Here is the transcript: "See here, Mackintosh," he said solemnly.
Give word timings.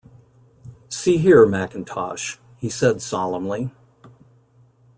"See 0.89 1.19
here, 1.19 1.45
Mackintosh," 1.45 2.39
he 2.57 2.71
said 2.71 3.03
solemnly. 3.03 3.69